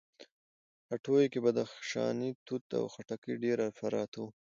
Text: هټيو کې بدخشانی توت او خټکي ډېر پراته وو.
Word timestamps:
هټيو 0.91 1.31
کې 1.31 1.39
بدخشانی 1.45 2.29
توت 2.45 2.65
او 2.79 2.85
خټکي 2.93 3.33
ډېر 3.43 3.57
پراته 3.77 4.17
وو. 4.21 4.29